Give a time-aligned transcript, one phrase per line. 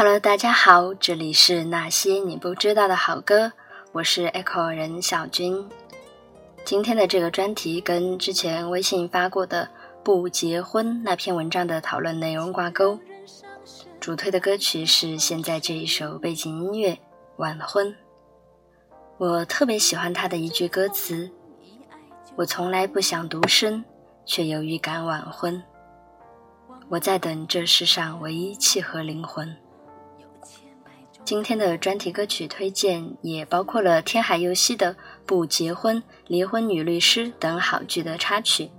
[0.00, 3.50] Hello，大家好，这里是那些你不知道的好歌，
[3.90, 5.68] 我是 Echo 任小军。
[6.64, 9.68] 今天的这个专题跟之前微信发过的
[10.04, 13.00] “不结婚”那篇文章的讨论内容挂钩。
[13.98, 16.92] 主推的歌曲是现在这一首背景音乐
[17.38, 17.88] 《晚婚》，
[19.18, 21.28] 我特别喜欢他的一句歌词
[22.38, 23.84] ：“我从来不想独身，
[24.24, 25.60] 却有预感晚婚。
[26.90, 29.52] 我在等这世上唯一契合灵魂。”
[31.28, 34.94] 今天的专题歌曲推荐也包括了天海佑希的
[35.26, 35.94] 《不结婚》
[36.26, 38.70] 《离婚女律师》等好剧的插曲。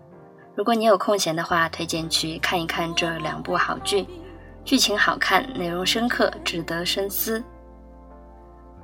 [0.55, 4.03] 如果你有空闲的话，推荐去看一看这两部好剧，
[4.65, 7.43] 剧情好看，内容深刻，值得深思。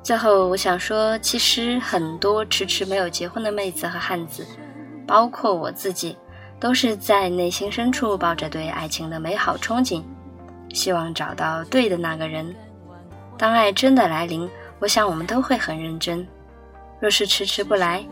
[0.04, 4.46] 最后，我想说，其实很多迟迟没有结婚的妹子和汉子，
[5.08, 6.16] 包括我自己，
[6.60, 10.04] 都是在内心深处抱着对爱情的美好憧憬，
[10.72, 12.56] 希望找到对的那个人。
[13.38, 16.26] 当爱真的来临，我想我们都会很认真。
[17.02, 18.04] 若是迟迟不来，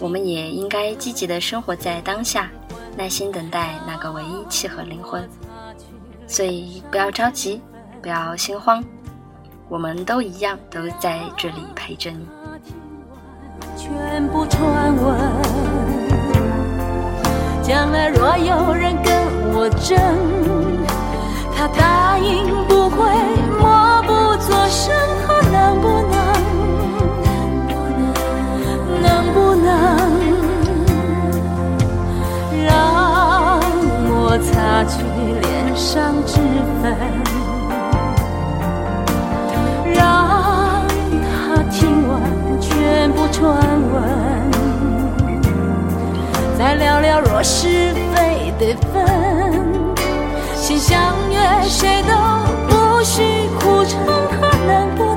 [0.00, 2.50] 我们也应该积极的生活在当下，
[2.96, 5.26] 耐心等待那个唯一契合灵魂。
[6.26, 7.60] 所以不要着急，
[8.02, 8.84] 不要心慌，
[9.68, 12.26] 我们都一样都在这里陪着你。
[13.78, 15.18] 全部传闻，
[17.62, 19.14] 将来若有人跟
[19.54, 19.96] 我争，
[21.56, 23.35] 他答应不会。
[24.86, 26.16] 生活能不能，
[29.02, 29.98] 能不能
[32.64, 33.62] 让
[34.08, 35.02] 我擦去
[35.42, 36.38] 脸上脂
[36.80, 36.94] 粉，
[39.92, 40.06] 让
[41.18, 43.58] 他听完全部传
[43.90, 44.08] 闻，
[46.56, 49.52] 再聊聊若是非得分，
[50.54, 53.45] 先相约谁都不许。
[54.68, 55.15] 能不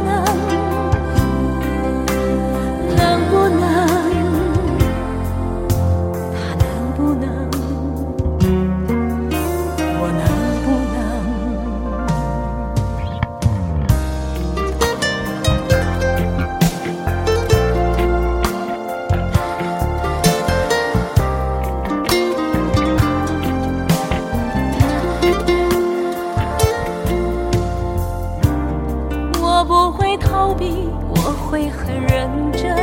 [29.61, 32.73] 我不会逃避，我会很认真。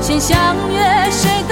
[0.02, 0.36] 先相
[0.72, 1.51] 约谁。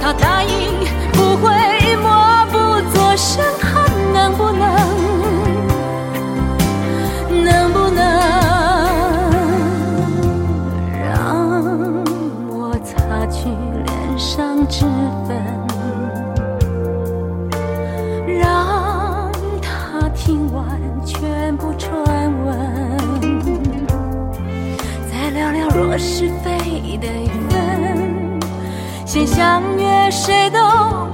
[0.00, 0.77] 他答应。
[29.26, 30.58] 相约，谁都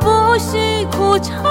[0.01, 1.44] 不许苦撑。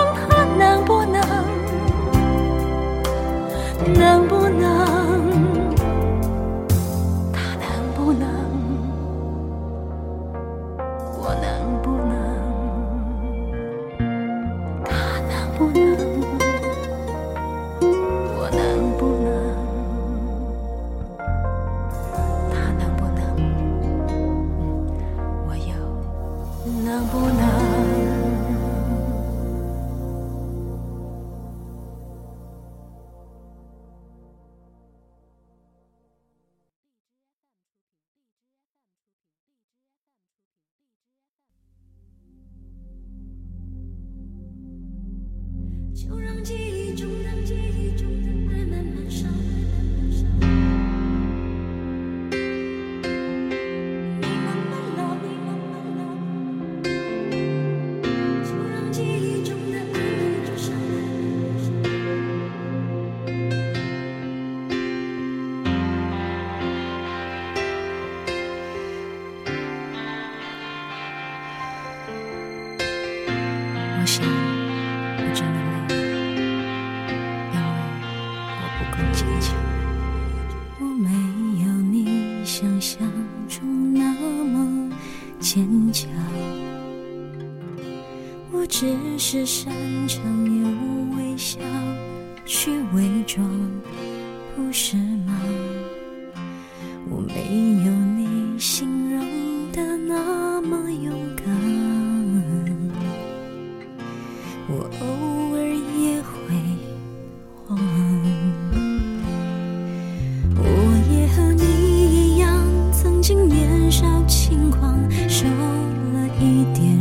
[46.43, 46.82] 记忆。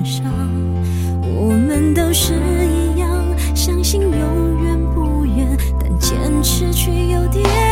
[0.04, 0.24] 伤，
[1.36, 7.71] 我们都是一样，相信永远不远，但坚持却有点。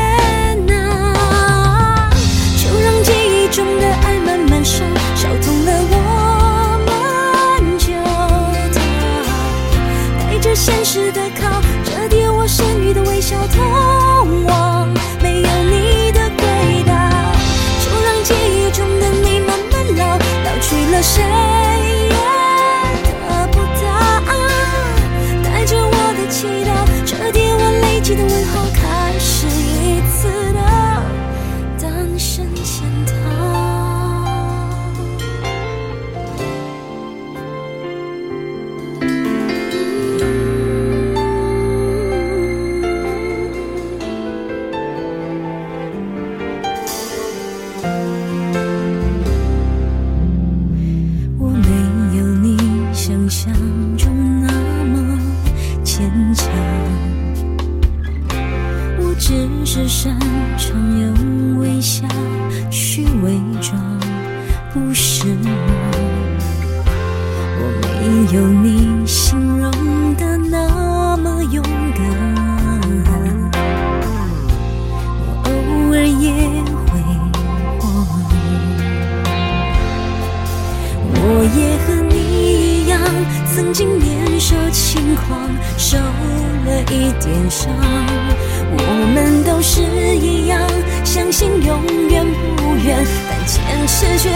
[94.00, 94.30] 失去。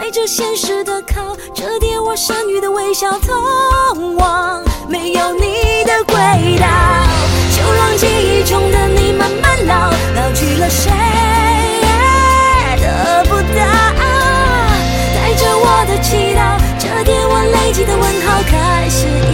[0.00, 6.14] 带着现实的铐，折叠我剩余的微笑，通往没有你的轨
[6.58, 6.66] 道。
[7.50, 10.90] 就让记忆中的你慢慢老，老去了谁
[11.82, 13.64] 也得不到。
[15.14, 19.25] 带着我的祈祷，折叠我累积的问号，开始。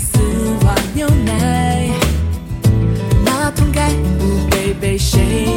[0.00, 0.18] 丝
[0.66, 1.88] 袜牛奶，
[3.24, 5.48] 马桶盖不会被谁。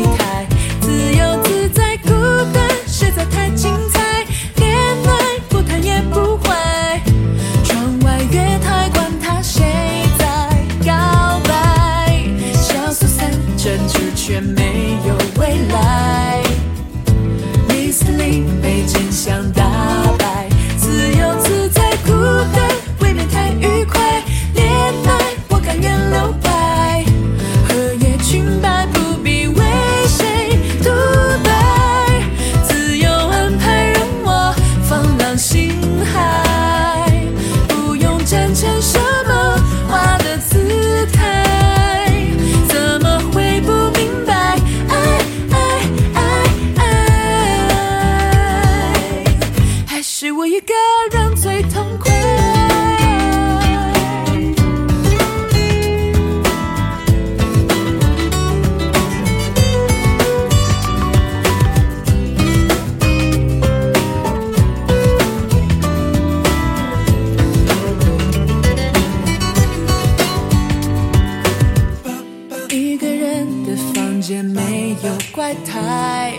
[74.27, 76.33] 间界没有怪胎，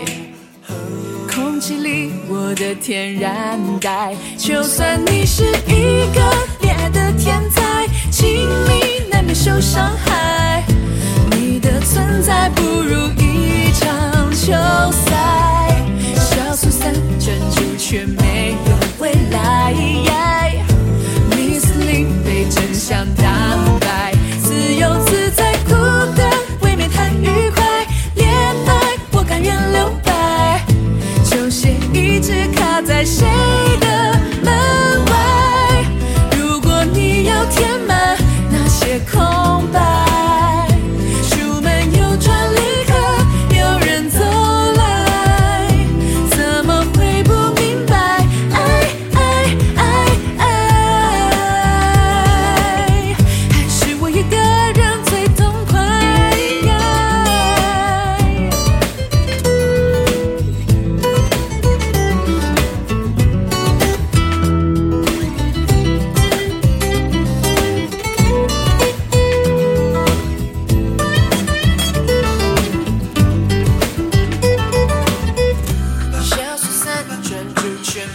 [1.33, 4.15] 空气里我的天然呆。
[4.37, 6.21] 就算你是一个
[6.61, 10.63] 恋爱的天才，亲密难免受伤害。
[11.31, 14.51] 你的存在不如一场球
[14.91, 15.75] 赛，
[16.15, 19.73] 小苏三专注却没有未来。
[21.31, 21.73] m i s
[22.23, 22.99] 被 e a 真相。
[33.05, 33.68] 谁？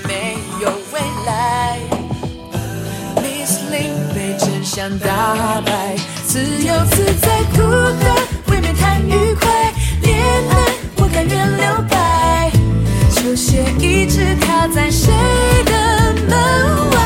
[0.06, 1.78] 没有未来
[3.16, 5.94] ，Miss Lin 被真相打败，
[6.26, 7.62] 自由自在，孤
[8.02, 8.16] 单
[8.48, 9.72] 未免太愉快。
[10.02, 12.50] 恋爱我甘愿留白，
[13.10, 15.12] 球鞋一直踏在谁
[15.64, 17.03] 的门外？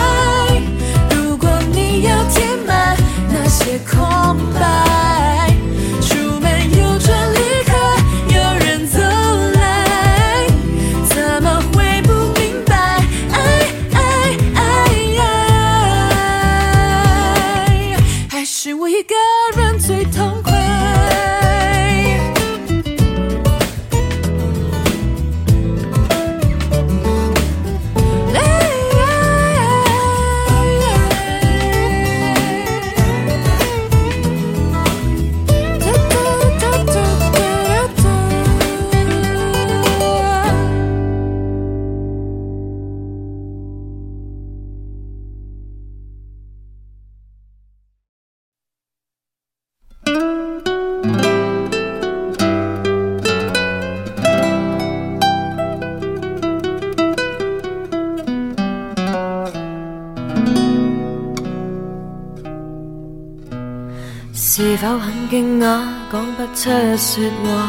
[64.59, 67.69] 是否很惊讶，讲不出说话？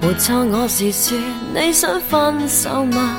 [0.00, 1.14] 没错，我是说，
[1.54, 3.18] 你想分手吗？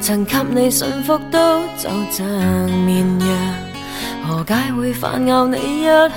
[0.00, 2.26] 曾给你驯服，都就像
[2.86, 3.30] 绵羊，
[4.26, 6.08] 何解会反咬你一下？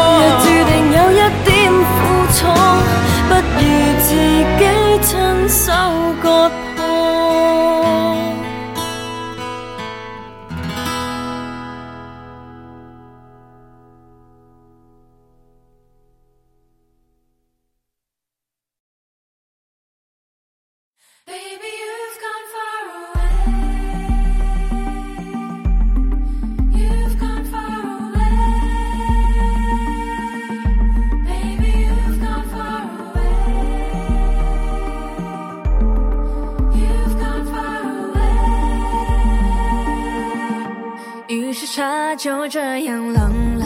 [42.25, 43.65] 就这样冷了，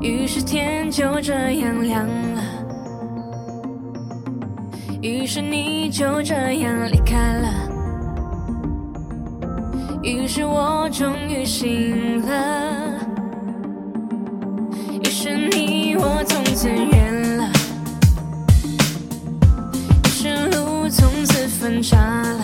[0.00, 2.42] 于是天就这样亮了，
[5.00, 7.48] 于是你就这样离开了，
[10.02, 12.96] 于是我终于醒了，
[15.04, 17.48] 于是你我从此远了，
[20.04, 21.96] 于是路从此分岔。
[22.22, 22.41] 了。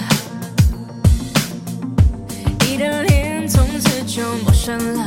[4.71, 4.98] emotions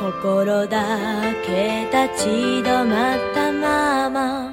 [0.00, 2.28] 心だけ立ち
[2.62, 4.52] 止まったまま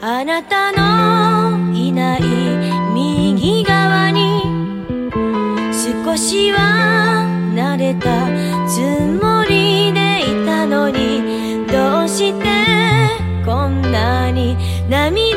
[0.00, 0.70] あなた
[1.50, 2.22] のいない
[2.94, 4.42] 右側に
[6.06, 7.31] 少しは
[7.76, 8.26] れた
[8.68, 8.80] つ
[9.22, 12.44] もりでいたのにどうして
[13.44, 14.56] こんなに
[14.88, 15.31] 涙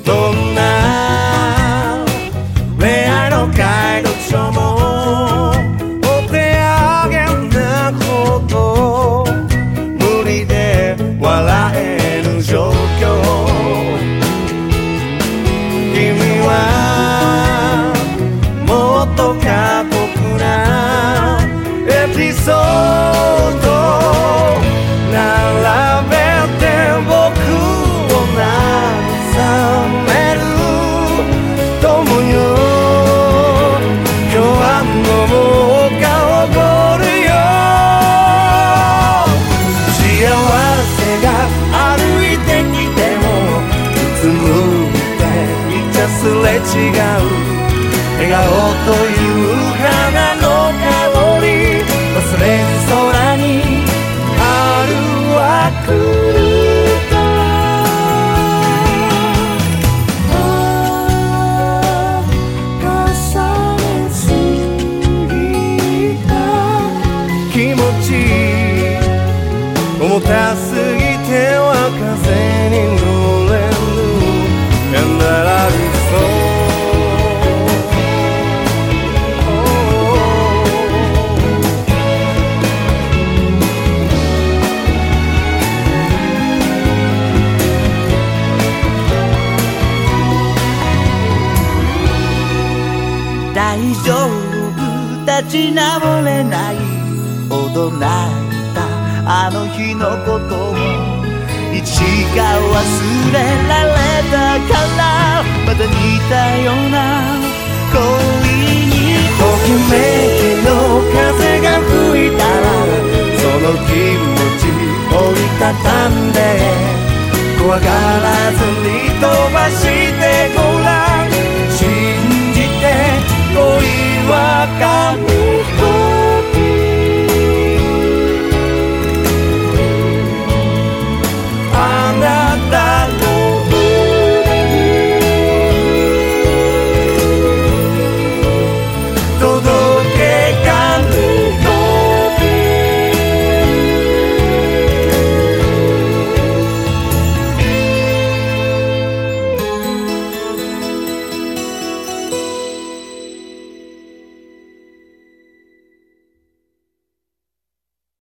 [0.05, 0.42] todo